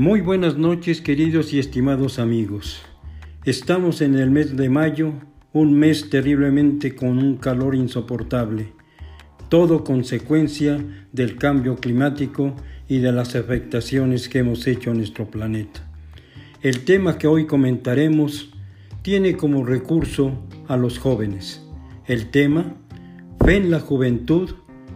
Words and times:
Muy 0.00 0.22
buenas 0.22 0.56
noches 0.56 1.02
queridos 1.02 1.52
y 1.52 1.58
estimados 1.58 2.18
amigos. 2.18 2.80
Estamos 3.44 4.00
en 4.00 4.14
el 4.14 4.30
mes 4.30 4.56
de 4.56 4.70
mayo, 4.70 5.12
un 5.52 5.74
mes 5.74 6.08
terriblemente 6.08 6.94
con 6.94 7.18
un 7.18 7.36
calor 7.36 7.74
insoportable, 7.74 8.72
todo 9.50 9.84
consecuencia 9.84 10.82
del 11.12 11.36
cambio 11.36 11.76
climático 11.76 12.56
y 12.88 13.00
de 13.00 13.12
las 13.12 13.36
afectaciones 13.36 14.30
que 14.30 14.38
hemos 14.38 14.66
hecho 14.66 14.90
a 14.90 14.94
nuestro 14.94 15.30
planeta. 15.30 15.86
El 16.62 16.86
tema 16.86 17.18
que 17.18 17.26
hoy 17.26 17.44
comentaremos 17.44 18.54
tiene 19.02 19.36
como 19.36 19.66
recurso 19.66 20.32
a 20.66 20.78
los 20.78 20.98
jóvenes. 20.98 21.62
El 22.06 22.30
tema, 22.30 22.74
fe 23.44 23.56
en 23.56 23.70
la 23.70 23.80
juventud, 23.80 24.48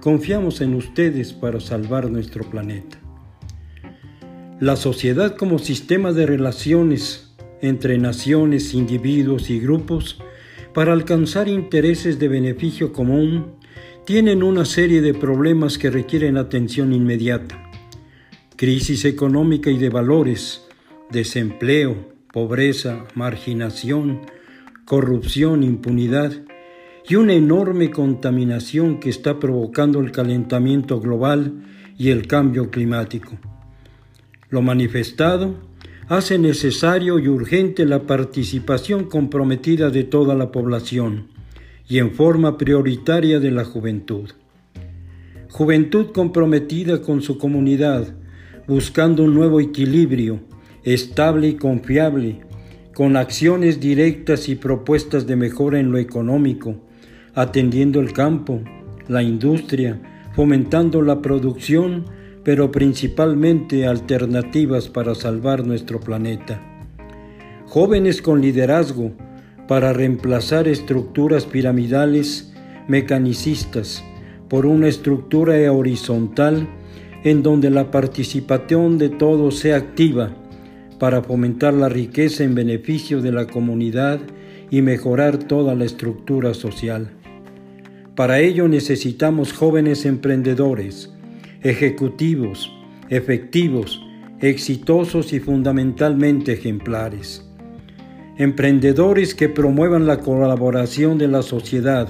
confiamos 0.00 0.62
en 0.62 0.72
ustedes 0.72 1.34
para 1.34 1.60
salvar 1.60 2.10
nuestro 2.10 2.48
planeta. 2.48 3.05
La 4.58 4.76
sociedad 4.76 5.36
como 5.36 5.58
sistema 5.58 6.14
de 6.14 6.24
relaciones 6.24 7.34
entre 7.60 7.98
naciones, 7.98 8.72
individuos 8.72 9.50
y 9.50 9.60
grupos 9.60 10.18
para 10.72 10.94
alcanzar 10.94 11.46
intereses 11.46 12.18
de 12.18 12.28
beneficio 12.28 12.90
común, 12.90 13.52
tienen 14.06 14.42
una 14.42 14.64
serie 14.64 15.02
de 15.02 15.12
problemas 15.12 15.76
que 15.76 15.90
requieren 15.90 16.38
atención 16.38 16.94
inmediata. 16.94 17.70
Crisis 18.56 19.04
económica 19.04 19.70
y 19.70 19.76
de 19.76 19.90
valores, 19.90 20.64
desempleo, 21.10 22.14
pobreza, 22.32 23.04
marginación, 23.14 24.22
corrupción, 24.86 25.64
impunidad 25.64 26.32
y 27.06 27.16
una 27.16 27.34
enorme 27.34 27.90
contaminación 27.90 29.00
que 29.00 29.10
está 29.10 29.38
provocando 29.38 30.00
el 30.00 30.12
calentamiento 30.12 30.98
global 30.98 31.62
y 31.98 32.08
el 32.08 32.26
cambio 32.26 32.70
climático. 32.70 33.38
Lo 34.48 34.62
manifestado 34.62 35.54
hace 36.08 36.38
necesario 36.38 37.18
y 37.18 37.26
urgente 37.28 37.84
la 37.84 38.06
participación 38.06 39.04
comprometida 39.04 39.90
de 39.90 40.04
toda 40.04 40.34
la 40.34 40.52
población 40.52 41.28
y 41.88 41.98
en 41.98 42.12
forma 42.12 42.56
prioritaria 42.56 43.40
de 43.40 43.50
la 43.50 43.64
juventud. 43.64 44.30
Juventud 45.50 46.12
comprometida 46.12 47.02
con 47.02 47.22
su 47.22 47.38
comunidad, 47.38 48.14
buscando 48.68 49.24
un 49.24 49.34
nuevo 49.34 49.60
equilibrio, 49.60 50.40
estable 50.84 51.48
y 51.48 51.54
confiable, 51.54 52.40
con 52.94 53.16
acciones 53.16 53.80
directas 53.80 54.48
y 54.48 54.54
propuestas 54.54 55.26
de 55.26 55.36
mejora 55.36 55.80
en 55.80 55.90
lo 55.90 55.98
económico, 55.98 56.76
atendiendo 57.34 58.00
el 58.00 58.12
campo, 58.12 58.62
la 59.08 59.22
industria, 59.22 60.00
fomentando 60.34 61.02
la 61.02 61.20
producción 61.20 62.04
pero 62.46 62.70
principalmente 62.70 63.88
alternativas 63.88 64.88
para 64.88 65.16
salvar 65.16 65.66
nuestro 65.66 65.98
planeta. 65.98 66.62
Jóvenes 67.66 68.22
con 68.22 68.40
liderazgo 68.40 69.10
para 69.66 69.92
reemplazar 69.92 70.68
estructuras 70.68 71.44
piramidales 71.44 72.54
mecanicistas 72.86 74.04
por 74.48 74.64
una 74.64 74.86
estructura 74.86 75.72
horizontal 75.72 76.68
en 77.24 77.42
donde 77.42 77.68
la 77.68 77.90
participación 77.90 78.96
de 78.96 79.08
todos 79.08 79.58
sea 79.58 79.78
activa 79.78 80.30
para 81.00 81.22
fomentar 81.22 81.74
la 81.74 81.88
riqueza 81.88 82.44
en 82.44 82.54
beneficio 82.54 83.22
de 83.22 83.32
la 83.32 83.48
comunidad 83.48 84.20
y 84.70 84.82
mejorar 84.82 85.36
toda 85.36 85.74
la 85.74 85.84
estructura 85.84 86.54
social. 86.54 87.10
Para 88.14 88.38
ello 88.38 88.68
necesitamos 88.68 89.52
jóvenes 89.52 90.06
emprendedores, 90.06 91.12
ejecutivos, 91.62 92.72
efectivos, 93.08 94.02
exitosos 94.40 95.32
y 95.32 95.40
fundamentalmente 95.40 96.52
ejemplares. 96.52 97.42
Emprendedores 98.38 99.34
que 99.34 99.48
promuevan 99.48 100.06
la 100.06 100.20
colaboración 100.20 101.16
de 101.16 101.28
la 101.28 101.42
sociedad, 101.42 102.08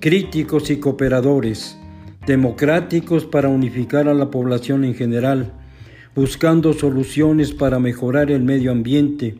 críticos 0.00 0.70
y 0.70 0.78
cooperadores, 0.78 1.78
democráticos 2.26 3.26
para 3.26 3.48
unificar 3.48 4.08
a 4.08 4.14
la 4.14 4.30
población 4.30 4.84
en 4.84 4.94
general, 4.94 5.52
buscando 6.14 6.72
soluciones 6.72 7.52
para 7.52 7.78
mejorar 7.78 8.30
el 8.30 8.42
medio 8.42 8.72
ambiente, 8.72 9.34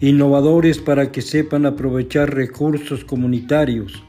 innovadores 0.00 0.78
para 0.78 1.12
que 1.12 1.20
sepan 1.20 1.66
aprovechar 1.66 2.34
recursos 2.34 3.04
comunitarios, 3.04 4.02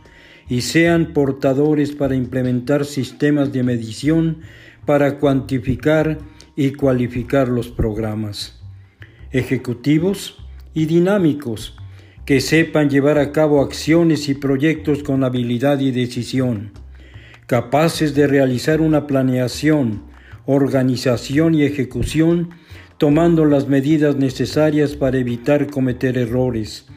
y 0.47 0.61
sean 0.61 1.13
portadores 1.13 1.91
para 1.91 2.15
implementar 2.15 2.85
sistemas 2.85 3.51
de 3.51 3.63
medición 3.63 4.37
para 4.85 5.17
cuantificar 5.17 6.19
y 6.55 6.71
cualificar 6.71 7.47
los 7.47 7.69
programas. 7.69 8.61
Ejecutivos 9.31 10.37
y 10.73 10.85
dinámicos 10.85 11.75
que 12.25 12.41
sepan 12.41 12.89
llevar 12.89 13.17
a 13.17 13.31
cabo 13.31 13.61
acciones 13.61 14.29
y 14.29 14.35
proyectos 14.35 15.03
con 15.03 15.23
habilidad 15.23 15.79
y 15.79 15.91
decisión, 15.91 16.71
capaces 17.45 18.15
de 18.15 18.27
realizar 18.27 18.81
una 18.81 19.05
planeación, 19.05 20.03
organización 20.45 21.53
y 21.55 21.63
ejecución 21.63 22.49
tomando 22.97 23.45
las 23.45 23.67
medidas 23.67 24.15
necesarias 24.15 24.95
para 24.95 25.17
evitar 25.17 25.67
cometer 25.69 26.17
errores, 26.17 26.87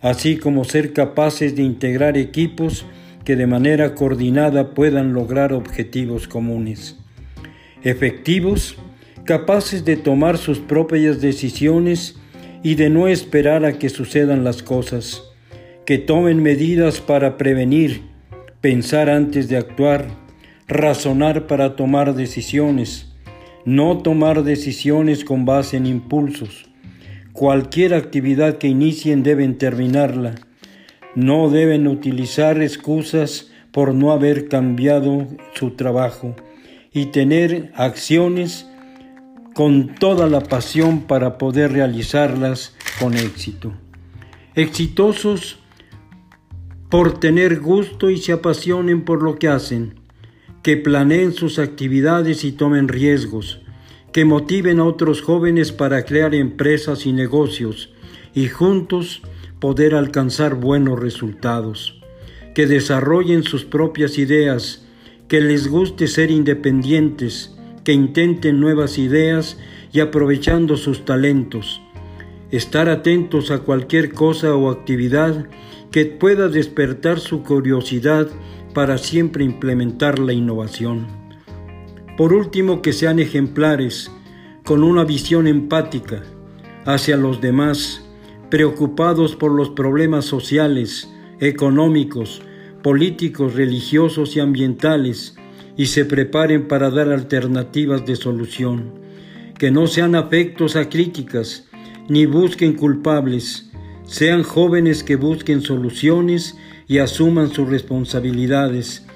así 0.00 0.36
como 0.36 0.64
ser 0.64 0.92
capaces 0.92 1.56
de 1.56 1.62
integrar 1.62 2.16
equipos 2.16 2.86
que 3.24 3.36
de 3.36 3.46
manera 3.46 3.94
coordinada 3.94 4.70
puedan 4.70 5.12
lograr 5.12 5.52
objetivos 5.52 6.26
comunes. 6.26 6.98
Efectivos, 7.82 8.76
capaces 9.24 9.84
de 9.84 9.96
tomar 9.96 10.38
sus 10.38 10.58
propias 10.58 11.20
decisiones 11.20 12.16
y 12.62 12.74
de 12.74 12.90
no 12.90 13.08
esperar 13.08 13.64
a 13.64 13.78
que 13.78 13.88
sucedan 13.88 14.44
las 14.44 14.62
cosas, 14.62 15.22
que 15.84 15.98
tomen 15.98 16.42
medidas 16.42 17.00
para 17.00 17.36
prevenir, 17.36 18.02
pensar 18.60 19.08
antes 19.08 19.48
de 19.48 19.56
actuar, 19.56 20.06
razonar 20.66 21.46
para 21.46 21.76
tomar 21.76 22.14
decisiones, 22.14 23.12
no 23.64 23.98
tomar 23.98 24.44
decisiones 24.44 25.24
con 25.24 25.44
base 25.44 25.76
en 25.76 25.86
impulsos, 25.86 26.69
Cualquier 27.32 27.94
actividad 27.94 28.58
que 28.58 28.68
inicien 28.68 29.22
deben 29.22 29.56
terminarla. 29.56 30.34
No 31.14 31.48
deben 31.48 31.86
utilizar 31.86 32.60
excusas 32.60 33.50
por 33.72 33.94
no 33.94 34.12
haber 34.12 34.48
cambiado 34.48 35.26
su 35.54 35.72
trabajo 35.72 36.34
y 36.92 37.06
tener 37.06 37.72
acciones 37.74 38.66
con 39.54 39.94
toda 39.94 40.28
la 40.28 40.40
pasión 40.40 41.02
para 41.02 41.38
poder 41.38 41.72
realizarlas 41.72 42.74
con 42.98 43.14
éxito. 43.14 43.72
Exitosos 44.54 45.58
por 46.88 47.20
tener 47.20 47.60
gusto 47.60 48.10
y 48.10 48.18
se 48.18 48.32
apasionen 48.32 49.04
por 49.04 49.22
lo 49.22 49.38
que 49.38 49.48
hacen, 49.48 49.94
que 50.62 50.76
planeen 50.76 51.32
sus 51.32 51.58
actividades 51.60 52.44
y 52.44 52.52
tomen 52.52 52.88
riesgos, 52.88 53.60
que 54.12 54.24
motiven 54.24 54.80
a 54.80 54.84
otros 54.84 55.22
jóvenes 55.22 55.72
para 55.72 56.04
crear 56.04 56.34
empresas 56.34 57.06
y 57.06 57.12
negocios 57.12 57.90
y 58.34 58.48
juntos 58.48 59.22
poder 59.60 59.94
alcanzar 59.94 60.54
buenos 60.54 60.98
resultados, 60.98 62.00
que 62.54 62.66
desarrollen 62.66 63.42
sus 63.42 63.64
propias 63.64 64.18
ideas, 64.18 64.86
que 65.28 65.40
les 65.40 65.68
guste 65.68 66.08
ser 66.08 66.30
independientes, 66.30 67.54
que 67.84 67.92
intenten 67.92 68.58
nuevas 68.58 68.98
ideas 68.98 69.58
y 69.92 70.00
aprovechando 70.00 70.76
sus 70.76 71.04
talentos, 71.04 71.80
estar 72.50 72.88
atentos 72.88 73.50
a 73.50 73.60
cualquier 73.60 74.12
cosa 74.12 74.54
o 74.56 74.70
actividad 74.70 75.46
que 75.90 76.06
pueda 76.06 76.48
despertar 76.48 77.20
su 77.20 77.42
curiosidad 77.42 78.28
para 78.74 78.98
siempre 78.98 79.44
implementar 79.44 80.18
la 80.18 80.32
innovación. 80.32 81.06
Por 82.20 82.34
último, 82.34 82.82
que 82.82 82.92
sean 82.92 83.18
ejemplares, 83.18 84.10
con 84.62 84.84
una 84.84 85.04
visión 85.04 85.46
empática 85.46 86.22
hacia 86.84 87.16
los 87.16 87.40
demás, 87.40 88.04
preocupados 88.50 89.36
por 89.36 89.52
los 89.52 89.70
problemas 89.70 90.26
sociales, 90.26 91.08
económicos, 91.40 92.42
políticos, 92.82 93.54
religiosos 93.54 94.36
y 94.36 94.40
ambientales, 94.40 95.34
y 95.78 95.86
se 95.86 96.04
preparen 96.04 96.68
para 96.68 96.90
dar 96.90 97.08
alternativas 97.08 98.04
de 98.04 98.16
solución, 98.16 98.92
que 99.58 99.70
no 99.70 99.86
sean 99.86 100.14
afectos 100.14 100.76
a 100.76 100.90
críticas, 100.90 101.70
ni 102.10 102.26
busquen 102.26 102.74
culpables, 102.74 103.70
sean 104.04 104.42
jóvenes 104.42 105.02
que 105.02 105.16
busquen 105.16 105.62
soluciones 105.62 106.54
y 106.86 106.98
asuman 106.98 107.48
sus 107.50 107.70
responsabilidades, 107.70 109.06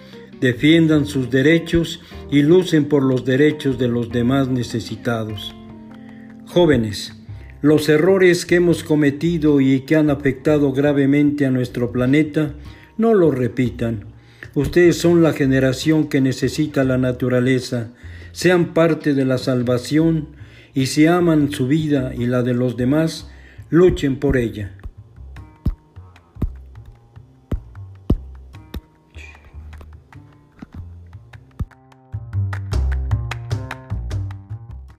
defiendan 0.40 1.04
sus 1.04 1.28
derechos 1.28 2.00
y 2.30 2.42
lucen 2.42 2.86
por 2.86 3.02
los 3.02 3.24
derechos 3.24 3.78
de 3.78 3.88
los 3.88 4.10
demás 4.10 4.48
necesitados. 4.48 5.54
Jóvenes, 6.46 7.12
los 7.62 7.88
errores 7.88 8.44
que 8.44 8.56
hemos 8.56 8.84
cometido 8.84 9.60
y 9.60 9.80
que 9.80 9.96
han 9.96 10.10
afectado 10.10 10.72
gravemente 10.72 11.46
a 11.46 11.50
nuestro 11.50 11.92
planeta, 11.92 12.54
no 12.98 13.14
los 13.14 13.34
repitan. 13.34 14.04
Ustedes 14.54 14.98
son 14.98 15.22
la 15.22 15.32
generación 15.32 16.08
que 16.08 16.20
necesita 16.20 16.84
la 16.84 16.98
naturaleza, 16.98 17.90
sean 18.32 18.74
parte 18.74 19.14
de 19.14 19.24
la 19.24 19.38
salvación 19.38 20.28
y 20.74 20.86
si 20.86 21.06
aman 21.06 21.50
su 21.52 21.66
vida 21.66 22.12
y 22.16 22.26
la 22.26 22.42
de 22.42 22.54
los 22.54 22.76
demás, 22.76 23.30
luchen 23.70 24.20
por 24.20 24.36
ella. 24.36 24.74